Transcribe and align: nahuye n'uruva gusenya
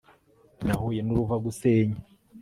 nahuye 0.65 1.01
n'uruva 1.03 1.35
gusenya 1.45 1.97